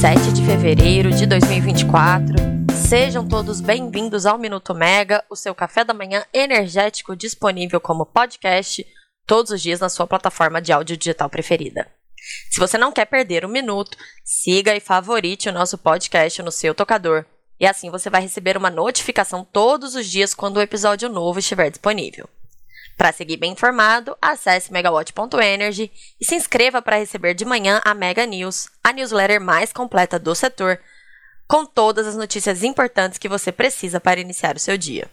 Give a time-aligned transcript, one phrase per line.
[0.00, 2.34] 7 de fevereiro de 2024.
[2.88, 8.86] Sejam todos bem-vindos ao Minuto Mega, o seu café da manhã energético disponível como podcast
[9.26, 11.86] todos os dias na sua plataforma de áudio digital preferida.
[12.50, 13.94] Se você não quer perder um minuto,
[14.24, 17.26] siga e favorite o nosso podcast no seu tocador.
[17.60, 21.68] E assim você vai receber uma notificação todos os dias quando o episódio novo estiver
[21.68, 22.26] disponível.
[23.00, 28.26] Para seguir bem informado, acesse megawatt.energy e se inscreva para receber de manhã a Mega
[28.26, 30.78] News, a newsletter mais completa do setor,
[31.48, 35.08] com todas as notícias importantes que você precisa para iniciar o seu dia.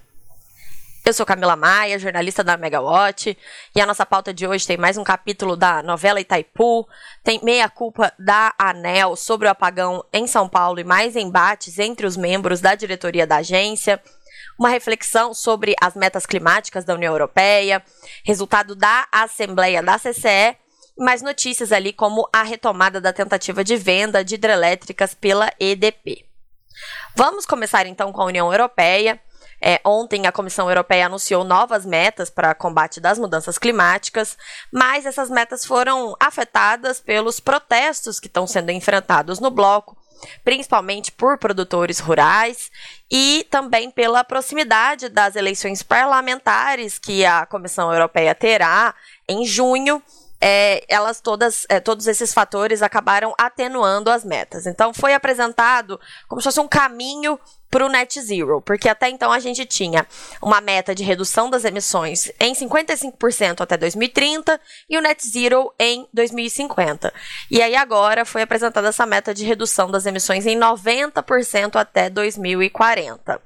[1.06, 3.38] Eu sou Camila Maia, jornalista da Megawatt,
[3.74, 6.86] e a nossa pauta de hoje tem mais um capítulo da novela Itaipu,
[7.24, 12.06] tem meia culpa da ANEL sobre o apagão em São Paulo e mais embates entre
[12.06, 13.98] os membros da diretoria da agência
[14.58, 17.84] uma reflexão sobre as metas climáticas da União Europeia,
[18.24, 20.58] resultado da Assembleia da CCE,
[20.98, 26.26] mais notícias ali como a retomada da tentativa de venda de hidrelétricas pela EDP.
[27.16, 29.20] Vamos começar então com a União Europeia.
[29.60, 34.38] É, ontem a Comissão Europeia anunciou novas metas para combate das mudanças climáticas,
[34.72, 39.98] mas essas metas foram afetadas pelos protestos que estão sendo enfrentados no bloco
[40.44, 42.72] principalmente por produtores rurais
[43.12, 48.94] e também pela proximidade das eleições parlamentares que a Comissão Europeia terá
[49.28, 50.02] em junho.
[50.40, 54.66] É, elas todas, é, todos esses fatores acabaram atenuando as metas.
[54.66, 59.32] Então foi apresentado como se fosse um caminho para o net zero, porque até então
[59.32, 60.08] a gente tinha
[60.42, 66.08] uma meta de redução das emissões em 55% até 2030 e o net zero em
[66.14, 67.14] 2050.
[67.52, 73.42] E aí agora foi apresentada essa meta de redução das emissões em 90% até 2040.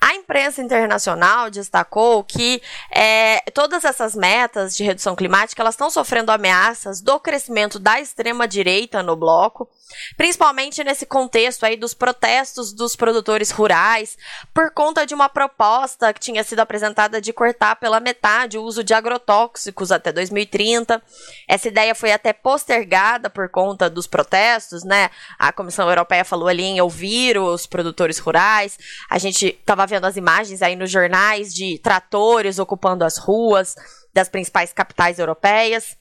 [0.00, 6.30] A imprensa internacional destacou que é, todas essas metas de redução climática elas estão sofrendo
[6.30, 9.68] ameaças do crescimento da extrema direita no bloco,
[10.16, 14.16] principalmente nesse contexto aí dos protestos dos produtores rurais
[14.52, 18.84] por conta de uma proposta que tinha sido apresentada de cortar pela metade o uso
[18.84, 21.02] de agrotóxicos até 2030.
[21.48, 25.10] Essa ideia foi até postergada por conta dos protestos, né?
[25.38, 28.78] A Comissão Europeia falou ali em ouvir os produtores rurais.
[29.08, 33.74] A gente estava vendo as imagens aí nos jornais de tratores ocupando as ruas
[34.12, 35.96] das principais capitais europeias.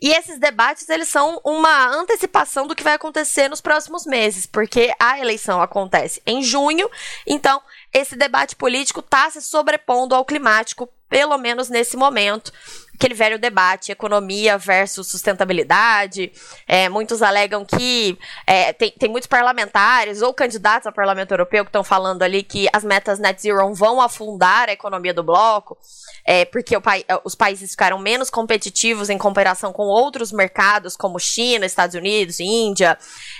[0.00, 4.92] E esses debates, eles são uma antecipação do que vai acontecer nos próximos meses, porque
[4.98, 6.90] a eleição acontece em junho,
[7.26, 7.62] então
[7.92, 12.52] esse debate político está se sobrepondo ao climático, pelo menos nesse momento
[12.96, 16.32] aquele velho debate, economia versus sustentabilidade.
[16.66, 21.68] É, muitos alegam que é, tem, tem muitos parlamentares ou candidatos ao Parlamento Europeu que
[21.68, 25.78] estão falando ali que as metas net zero vão afundar a economia do bloco,
[26.24, 26.82] é, porque o,
[27.24, 32.98] os países ficaram menos competitivos em comparação com outros mercados, como China, Estados Unidos, Índia.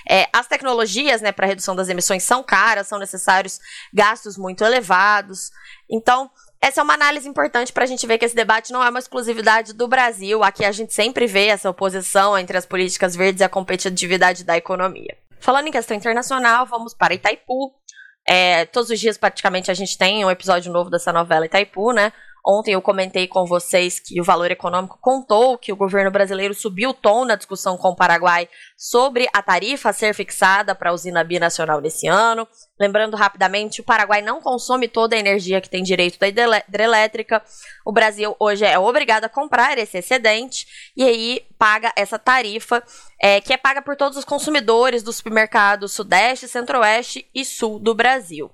[0.09, 3.59] É, as tecnologias né, para redução das emissões são caras, são necessários
[3.93, 5.51] gastos muito elevados.
[5.89, 6.29] Então,
[6.61, 8.99] essa é uma análise importante para a gente ver que esse debate não é uma
[8.99, 10.43] exclusividade do Brasil.
[10.43, 14.57] Aqui a gente sempre vê essa oposição entre as políticas verdes e a competitividade da
[14.57, 15.15] economia.
[15.39, 17.73] Falando em questão internacional, vamos para Itaipu.
[18.27, 22.11] É, todos os dias, praticamente, a gente tem um episódio novo dessa novela Itaipu, né?
[22.45, 26.91] Ontem eu comentei com vocês que o Valor Econômico contou que o governo brasileiro subiu
[26.91, 30.93] o tom na discussão com o Paraguai sobre a tarifa a ser fixada para a
[30.93, 32.47] usina binacional nesse ano.
[32.79, 37.43] Lembrando rapidamente, o Paraguai não consome toda a energia que tem direito da hidrelétrica.
[37.85, 42.83] O Brasil hoje é obrigado a comprar esse excedente e aí paga essa tarifa,
[43.19, 47.95] é, que é paga por todos os consumidores dos supermercados Sudeste, Centro-Oeste e Sul do
[47.95, 48.51] Brasil.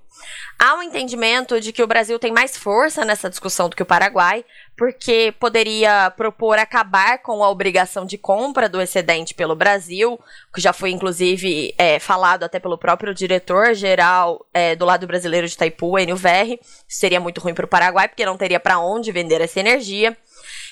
[0.58, 3.86] Há um entendimento de que o Brasil tem mais força nessa discussão do que o
[3.86, 4.44] Paraguai,
[4.76, 10.18] porque poderia propor acabar com a obrigação de compra do excedente pelo Brasil,
[10.54, 15.54] que já foi inclusive é, falado até pelo próprio diretor-geral é, do lado brasileiro de
[15.54, 16.60] Itaipu, Enio Verri.
[16.88, 20.16] Seria muito ruim para o Paraguai, porque não teria para onde vender essa energia.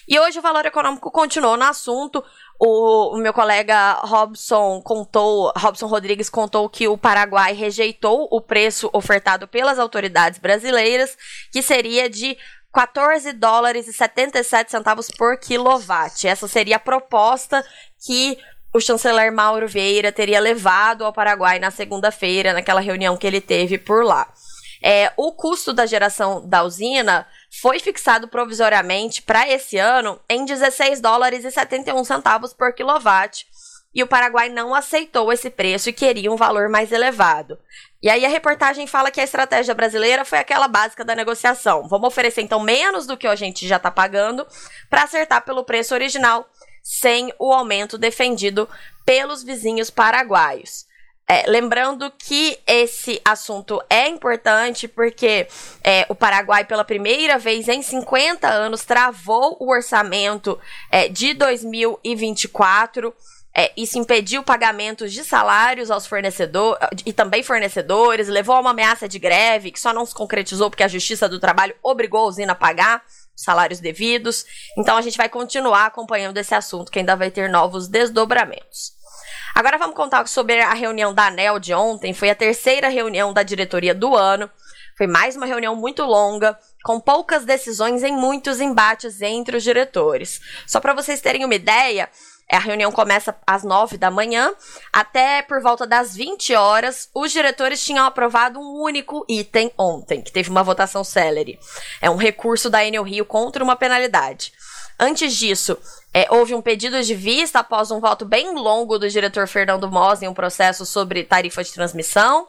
[0.08, 2.24] E hoje o valor econômico continuou no assunto.
[2.64, 8.88] O, o, meu colega Robson contou, Robson Rodrigues contou que o Paraguai rejeitou o preço
[8.92, 11.18] ofertado pelas autoridades brasileiras,
[11.50, 12.38] que seria de
[12.72, 16.28] 14 dólares e 77 centavos por quilowatt.
[16.28, 17.66] Essa seria a proposta
[18.06, 18.38] que
[18.72, 23.76] o chanceler Mauro Vieira teria levado ao Paraguai na segunda-feira, naquela reunião que ele teve
[23.76, 24.32] por lá.
[24.82, 27.26] É, o custo da geração da usina
[27.60, 33.46] foi fixado provisoriamente para esse ano em 16 dólares e 71 centavos por quilowatt,
[33.94, 37.58] e o Paraguai não aceitou esse preço e queria um valor mais elevado.
[38.02, 41.86] E aí a reportagem fala que a estratégia brasileira foi aquela básica da negociação.
[41.88, 44.46] Vamos oferecer então menos do que a gente já está pagando
[44.88, 46.48] para acertar pelo preço original,
[46.82, 48.68] sem o aumento defendido
[49.04, 50.86] pelos vizinhos paraguaios.
[51.32, 55.48] É, lembrando que esse assunto é importante porque
[55.82, 63.14] é, o Paraguai, pela primeira vez em 50 anos, travou o orçamento é, de 2024.
[63.54, 69.08] É, isso impediu pagamentos de salários aos fornecedores e também fornecedores, levou a uma ameaça
[69.08, 72.52] de greve que só não se concretizou porque a Justiça do Trabalho obrigou a usina
[72.52, 73.02] a pagar
[73.34, 74.44] salários devidos.
[74.76, 79.00] Então a gente vai continuar acompanhando esse assunto que ainda vai ter novos desdobramentos.
[79.54, 82.14] Agora vamos contar sobre a reunião da ANEL de ontem.
[82.14, 84.50] Foi a terceira reunião da diretoria do ano.
[84.96, 90.40] Foi mais uma reunião muito longa, com poucas decisões e muitos embates entre os diretores.
[90.66, 92.08] Só para vocês terem uma ideia,
[92.50, 94.52] a reunião começa às 9 da manhã,
[94.92, 100.32] até por volta das 20 horas, os diretores tinham aprovado um único item ontem, que
[100.32, 101.58] teve uma votação célere.
[102.00, 104.52] É um recurso da Enel Rio contra uma penalidade.
[105.02, 105.76] Antes disso,
[106.14, 110.22] é, houve um pedido de vista após um voto bem longo do diretor Fernando Mos
[110.22, 112.46] em um processo sobre tarifa de transmissão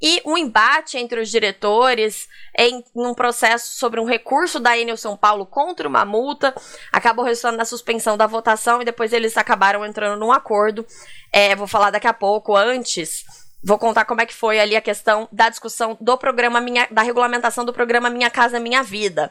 [0.00, 2.26] e um embate entre os diretores
[2.56, 6.54] em, um processo sobre um recurso da Enel São Paulo contra uma multa,
[6.90, 10.86] acabou resultando na suspensão da votação e depois eles acabaram entrando num acordo.
[11.30, 13.26] É, vou falar daqui a pouco, antes,
[13.62, 17.02] vou contar como é que foi ali a questão da discussão do programa Minha, da
[17.02, 19.30] regulamentação do programa Minha Casa Minha Vida.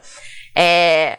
[0.54, 1.18] É,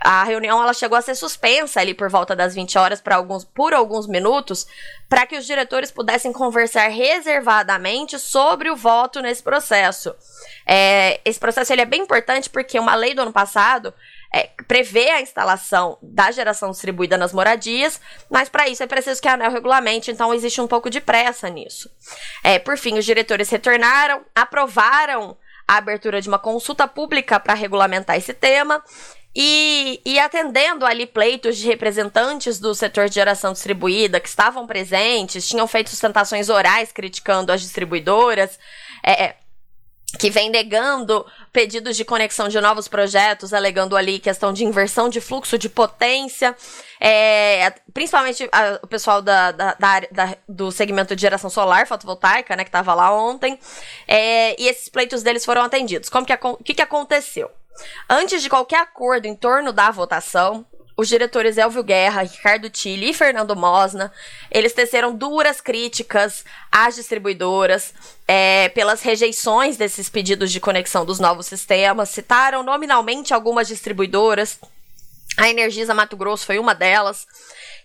[0.00, 3.44] a reunião ela chegou a ser suspensa ali por volta das 20 horas para alguns
[3.44, 4.66] por alguns minutos,
[5.08, 10.14] para que os diretores pudessem conversar reservadamente sobre o voto nesse processo.
[10.66, 13.94] É, esse processo ele é bem importante porque uma lei do ano passado
[14.34, 18.00] é, prevê a instalação da geração distribuída nas moradias,
[18.30, 21.48] mas para isso é preciso que a ANEL regulamente, então existe um pouco de pressa
[21.48, 21.90] nisso.
[22.42, 25.36] É, por fim, os diretores retornaram, aprovaram
[25.68, 28.82] a abertura de uma consulta pública para regulamentar esse tema
[29.34, 35.48] e, e, atendendo ali pleitos de representantes do setor de geração distribuída que estavam presentes,
[35.48, 38.58] tinham feito sustentações orais criticando as distribuidoras,
[39.02, 39.36] é, é
[40.18, 45.20] que vem negando pedidos de conexão de novos projetos, alegando ali questão de inversão de
[45.20, 46.54] fluxo de potência,
[47.00, 52.64] é, principalmente a, o pessoal da, da, da, do segmento de geração solar fotovoltaica, né,
[52.64, 53.58] que estava lá ontem,
[54.06, 56.10] é, e esses pleitos deles foram atendidos.
[56.10, 57.50] Como que, que, que aconteceu?
[58.08, 60.66] Antes de qualquer acordo em torno da votação,
[60.96, 64.12] os diretores Elvio Guerra, Ricardo Tilly e Fernando Mosna,
[64.50, 67.94] eles teceram duras críticas às distribuidoras
[68.28, 74.58] é, pelas rejeições desses pedidos de conexão dos novos sistemas, citaram nominalmente algumas distribuidoras,
[75.36, 77.26] a Energisa Mato Grosso foi uma delas,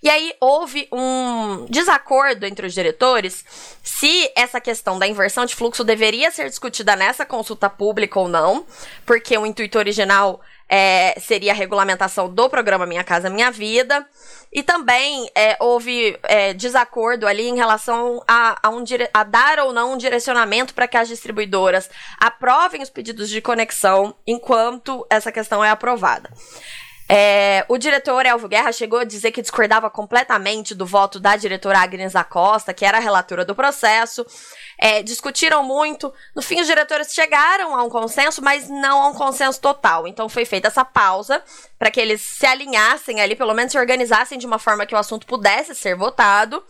[0.02, 3.44] e aí houve um desacordo entre os diretores
[3.84, 8.66] se essa questão da inversão de fluxo deveria ser discutida nessa consulta pública ou não,
[9.06, 14.06] porque o intuito original é, seria a regulamentação do programa Minha Casa Minha Vida.
[14.52, 18.84] E também é, houve é, desacordo ali em relação a, a, um
[19.14, 21.90] a dar ou não um direcionamento para que as distribuidoras
[22.20, 26.30] aprovem os pedidos de conexão enquanto essa questão é aprovada.
[27.10, 31.80] É, o diretor Elvio Guerra chegou a dizer que discordava completamente do voto da diretora
[31.80, 34.26] Agnes Acosta, que era a relatora do processo.
[34.78, 36.14] É, discutiram muito.
[36.36, 40.08] No fim, os diretores chegaram a um consenso, mas não a um consenso total.
[40.08, 41.42] Então, foi feita essa pausa
[41.80, 44.98] para que eles se alinhassem ali, pelo menos se organizassem de uma forma que o
[44.98, 46.64] assunto pudesse ser votado.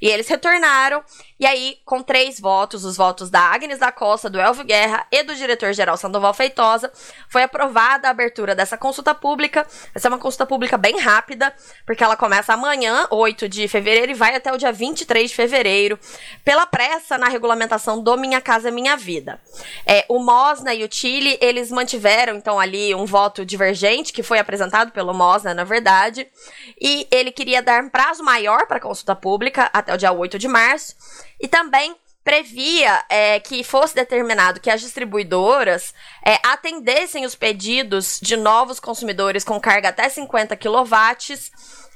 [0.00, 1.02] E eles retornaram.
[1.38, 5.22] E aí, com três votos, os votos da Agnes da Costa, do Elvio Guerra e
[5.22, 6.92] do diretor-geral Sandoval Feitosa,
[7.28, 9.66] foi aprovada a abertura dessa consulta pública.
[9.94, 11.52] Essa é uma consulta pública bem rápida,
[11.84, 15.98] porque ela começa amanhã, 8 de fevereiro, e vai até o dia 23 de fevereiro,
[16.44, 19.40] pela pressa na regulamentação do Minha Casa Minha Vida.
[19.86, 24.38] É, o Mosna e o Chile, eles mantiveram, então, ali um voto divergente, que foi
[24.38, 26.26] apresentado pelo Mosna, na verdade,
[26.80, 30.48] e ele queria dar um prazo maior para consulta pública, até o dia 8 de
[30.48, 30.94] março,
[31.40, 35.92] e também previa é, que fosse determinado que as distribuidoras
[36.24, 41.50] é, atendessem os pedidos de novos consumidores com carga até 50 kW,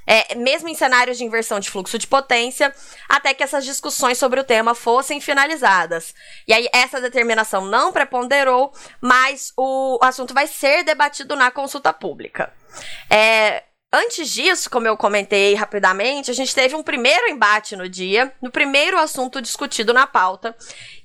[0.09, 2.75] é, mesmo em cenários de inversão de fluxo de potência,
[3.07, 6.15] até que essas discussões sobre o tema fossem finalizadas.
[6.47, 8.73] E aí, essa determinação não preponderou,
[9.03, 12.51] mas o assunto vai ser debatido na consulta pública.
[13.11, 18.31] É, Antes disso, como eu comentei rapidamente, a gente teve um primeiro embate no dia,
[18.43, 20.55] no primeiro assunto discutido na pauta.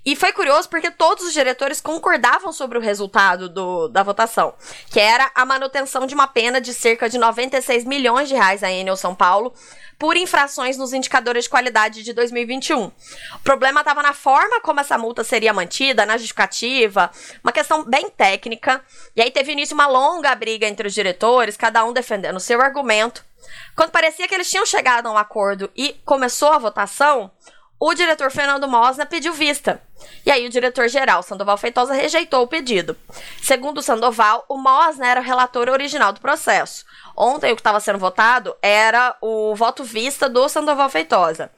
[0.06, 4.54] E foi curioso porque todos os diretores concordavam sobre o resultado do, da votação,
[4.92, 8.70] que era a manutenção de uma pena de cerca de 96 milhões de reais à
[8.70, 9.54] Enel São Paulo
[10.04, 12.88] por infrações nos indicadores de qualidade de 2021.
[12.88, 17.10] O problema estava na forma como essa multa seria mantida, na justificativa,
[17.42, 18.84] uma questão bem técnica.
[19.16, 22.60] E aí teve início uma longa briga entre os diretores, cada um defendendo o seu
[22.60, 23.24] argumento.
[23.78, 27.32] Quando parecia que eles tinham chegado a um acordo e começou a votação,
[27.86, 29.82] o diretor Fernando Mosna pediu vista.
[30.26, 32.96] E aí o diretor-geral, Sandoval Feitosa, rejeitou o pedido.
[33.42, 36.86] Segundo Sandoval, o Mosna era o relator original do processo.
[37.14, 41.52] Ontem o que estava sendo votado era o voto vista do Sandoval Feitosa.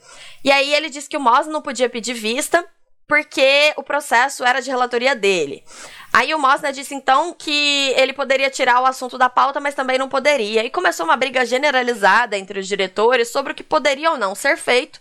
[0.43, 2.65] E aí ele disse que o Mosna não podia pedir vista
[3.07, 5.63] porque o processo era de relatoria dele.
[6.11, 9.99] Aí o Mosna disse então que ele poderia tirar o assunto da pauta, mas também
[9.99, 10.63] não poderia.
[10.63, 14.57] E começou uma briga generalizada entre os diretores sobre o que poderia ou não ser
[14.57, 14.99] feito,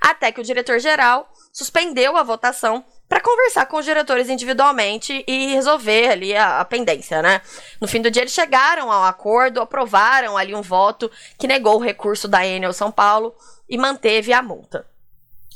[0.00, 6.10] até que o diretor-geral suspendeu a votação para conversar com os diretores individualmente e resolver
[6.10, 7.42] ali a, a, pendência, né?
[7.80, 11.82] No fim do dia eles chegaram ao acordo, aprovaram ali um voto que negou o
[11.82, 13.34] recurso da Enel São Paulo
[13.68, 14.86] e manteve a multa.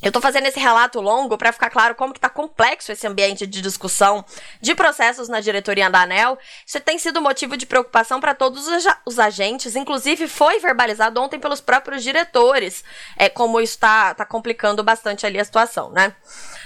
[0.02, 3.46] Eu tô fazendo esse relato longo para ficar claro como que tá complexo esse ambiente
[3.46, 4.24] de discussão
[4.60, 6.38] de processos na diretoria da ANEL.
[6.66, 8.68] Isso tem sido motivo de preocupação para todos
[9.06, 12.84] os agentes, inclusive foi verbalizado ontem pelos próprios diretores,
[13.16, 16.14] é, como isso tá, tá complicando bastante ali a situação, né?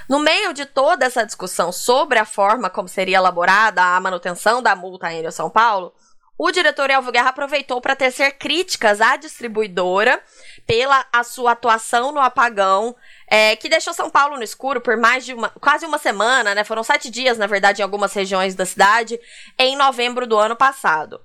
[0.08, 4.74] No meio de toda essa discussão sobre a forma como seria elaborada a manutenção da
[4.74, 5.92] multa aérea São Paulo,
[6.38, 10.22] o diretor Elvio Guerra aproveitou para tecer críticas à distribuidora
[10.64, 12.94] pela a sua atuação no apagão
[13.30, 16.64] é, que deixou São Paulo no escuro por mais de uma, quase uma semana, né?
[16.64, 19.20] Foram sete dias, na verdade, em algumas regiões da cidade,
[19.58, 21.20] em novembro do ano passado.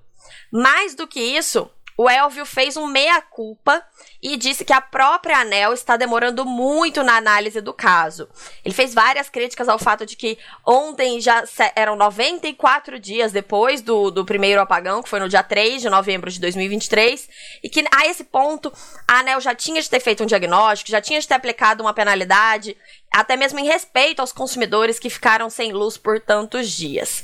[0.52, 3.84] Mais do que isso, o Elvio fez um meia-culpa
[4.22, 8.28] e disse que a própria ANEL está demorando muito na análise do caso.
[8.64, 11.44] Ele fez várias críticas ao fato de que ontem já
[11.76, 16.32] eram 94 dias depois do, do primeiro apagão, que foi no dia 3 de novembro
[16.32, 17.30] de 2023,
[17.64, 18.72] e que a esse ponto
[19.08, 21.94] a ANEL já tinha de ter feito um diagnóstico, já tinha de ter aplicado uma
[21.94, 22.78] penalidade,
[23.14, 27.24] até mesmo em respeito aos consumidores que ficaram sem luz por tantos dias.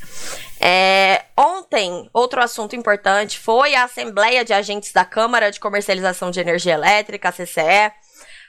[0.62, 6.40] É, ontem, outro assunto importante foi a Assembleia de Agentes da Câmara de Comercialização de
[6.40, 7.92] Energia Elétrica a CCE.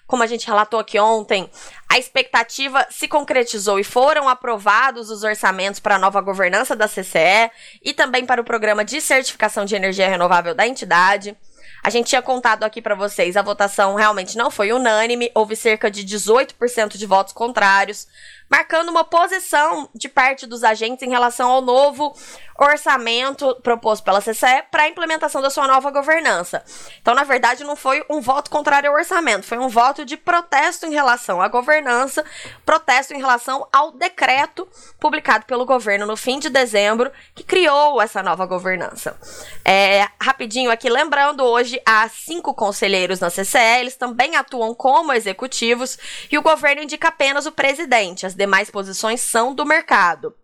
[0.07, 1.49] Como a gente relatou aqui ontem,
[1.89, 7.51] a expectativa se concretizou e foram aprovados os orçamentos para a nova governança da CCE
[7.81, 11.37] e também para o programa de certificação de energia renovável da entidade.
[11.83, 15.91] A gente tinha contado aqui para vocês, a votação realmente não foi unânime, houve cerca
[15.91, 18.07] de 18% de votos contrários,
[18.51, 22.15] marcando uma posição de parte dos agentes em relação ao novo
[22.65, 26.63] orçamento proposto pela CCE para a implementação da sua nova governança.
[27.01, 30.85] Então, na verdade, não foi um voto contrário ao orçamento, foi um voto de protesto
[30.85, 32.25] em relação à governança,
[32.65, 38.23] protesto em relação ao decreto publicado pelo governo no fim de dezembro, que criou essa
[38.23, 39.19] nova governança.
[39.65, 45.99] É, rapidinho aqui, lembrando, hoje há cinco conselheiros na CCE, eles também atuam como executivos
[46.31, 50.35] e o governo indica apenas o presidente, as demais posições são do mercado.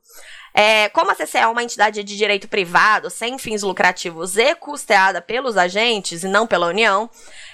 [0.58, 5.20] É, como a CCE é uma entidade de direito privado, sem fins lucrativos e custeada
[5.20, 7.10] pelos agentes e não pela União,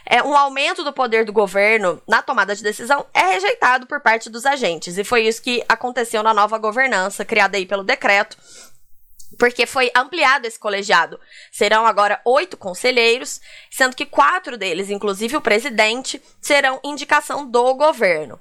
[0.06, 4.30] é, um aumento do poder do governo na tomada de decisão é rejeitado por parte
[4.30, 4.96] dos agentes.
[4.96, 8.36] E foi isso que aconteceu na nova governança, criada aí pelo decreto,
[9.36, 11.18] porque foi ampliado esse colegiado.
[11.50, 18.38] Serão agora oito conselheiros, sendo que quatro deles, inclusive o presidente, serão indicação do governo.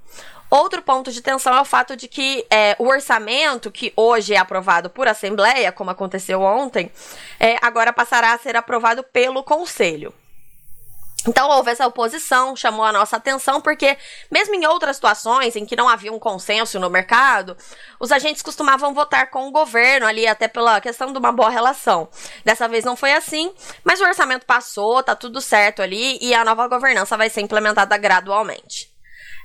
[0.52, 4.38] Outro ponto de tensão é o fato de que é, o orçamento, que hoje é
[4.38, 6.92] aprovado por Assembleia, como aconteceu ontem,
[7.40, 10.14] é, agora passará a ser aprovado pelo Conselho.
[11.26, 13.98] Então houve essa oposição, chamou a nossa atenção, porque
[14.30, 17.56] mesmo em outras situações em que não havia um consenso no mercado,
[17.98, 22.10] os agentes costumavam votar com o governo ali, até pela questão de uma boa relação.
[22.44, 23.54] Dessa vez não foi assim,
[23.86, 27.96] mas o orçamento passou, tá tudo certo ali, e a nova governança vai ser implementada
[27.98, 28.91] gradualmente.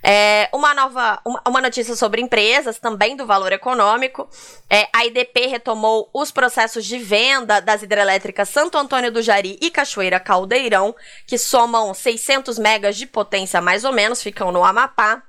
[0.03, 4.29] É, uma nova, uma, notícia sobre empresas, também do valor econômico.
[4.69, 9.71] É, a IDP retomou os processos de venda das hidrelétricas Santo Antônio do Jari e
[9.71, 10.95] Cachoeira Caldeirão,
[11.27, 15.23] que somam 600 megas de potência mais ou menos, ficam no Amapá.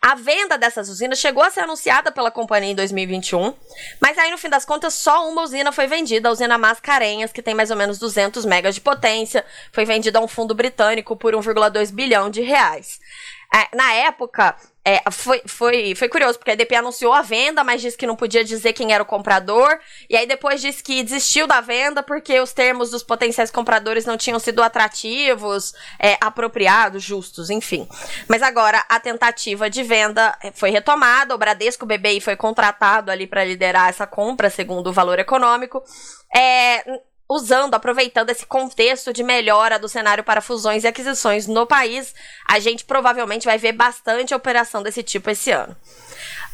[0.00, 3.52] A venda dessas usinas chegou a ser anunciada pela companhia em 2021,
[4.00, 7.42] mas aí no fim das contas só uma usina foi vendida, a usina Mascarenhas, que
[7.42, 11.34] tem mais ou menos 200 megas de potência, foi vendida a um fundo britânico por
[11.34, 13.00] 1,2 bilhão de reais.
[13.54, 17.80] É, na época, é, foi, foi, foi curioso, porque a EDP anunciou a venda, mas
[17.80, 19.78] disse que não podia dizer quem era o comprador.
[20.08, 24.16] E aí depois disse que desistiu da venda porque os termos dos potenciais compradores não
[24.16, 27.88] tinham sido atrativos, é, apropriados, justos, enfim.
[28.28, 33.44] Mas agora a tentativa de venda foi retomada, o Bradesco BBI foi contratado ali para
[33.44, 35.82] liderar essa compra, segundo o valor econômico.
[36.34, 36.82] É,
[37.28, 42.14] usando, aproveitando esse contexto de melhora do cenário para fusões e aquisições no país,
[42.48, 45.76] a gente provavelmente vai ver bastante operação desse tipo esse ano.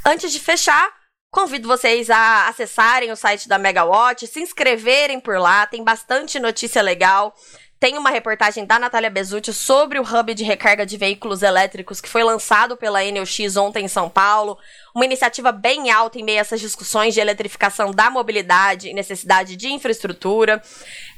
[0.05, 0.93] Antes de fechar,
[1.31, 6.83] convido vocês a acessarem o site da Megawatt, se inscreverem por lá, tem bastante notícia
[6.83, 7.35] legal.
[7.81, 12.09] Tem uma reportagem da Natália Bezutti sobre o hub de recarga de veículos elétricos que
[12.09, 14.57] foi lançado pela Enelx ontem em São Paulo.
[14.95, 19.57] Uma iniciativa bem alta em meio a essas discussões de eletrificação da mobilidade e necessidade
[19.57, 20.63] de infraestrutura.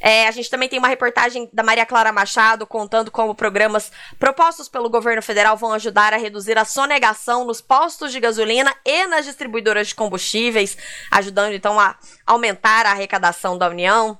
[0.01, 4.69] É, a gente também tem uma reportagem da Maria Clara Machado contando como programas propostos
[4.69, 9.25] pelo governo federal vão ajudar a reduzir a sonegação nos postos de gasolina e nas
[9.25, 10.77] distribuidoras de combustíveis,
[11.13, 11.97] ajudando então a
[12.27, 14.19] aumentar a arrecadação da União.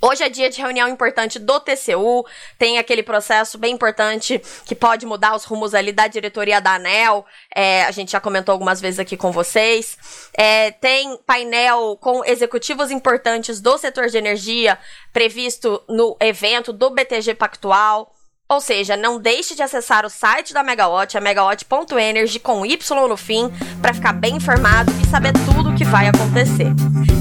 [0.00, 2.24] Hoje é dia de reunião importante do TCU,
[2.56, 7.26] tem aquele processo bem importante que pode mudar os rumos ali da diretoria da ANEL,
[7.54, 9.98] é, a gente já comentou algumas vezes aqui com vocês.
[10.34, 14.78] É, tem painel com executivos importantes do setor de energia
[15.12, 18.14] previsto no evento do BTG Pactual.
[18.50, 23.16] Ou seja, não deixe de acessar o site da Megawatt, a megawatt.energy com Y no
[23.16, 23.50] fim,
[23.82, 26.72] para ficar bem informado e saber tudo o que vai acontecer.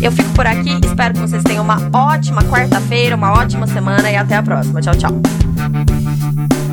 [0.02, 4.16] Eu fico por aqui, espero que vocês tenham uma ótima quarta-feira, uma ótima semana e
[4.16, 4.80] até a próxima.
[4.80, 6.67] Tchau, tchau.